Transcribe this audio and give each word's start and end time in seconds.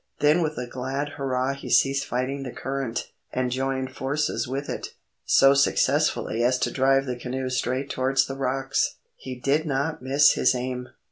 Then 0.19 0.41
with 0.41 0.57
a 0.57 0.65
glad 0.65 1.09
hurrah 1.09 1.53
he 1.53 1.69
ceased 1.69 2.07
fighting 2.07 2.41
the 2.41 2.49
current, 2.51 3.11
and 3.31 3.51
joined 3.51 3.91
forces 3.95 4.47
with 4.47 4.67
it, 4.67 4.95
so 5.25 5.53
successfully 5.53 6.43
as 6.43 6.57
to 6.57 6.71
drive 6.71 7.05
the 7.05 7.15
canoe 7.15 7.51
straight 7.51 7.87
towards 7.91 8.25
the 8.25 8.33
rocks. 8.35 8.95
He 9.15 9.35
did 9.39 9.67
not 9.67 10.01
miss 10.01 10.31
his 10.31 10.55
aim. 10.55 10.89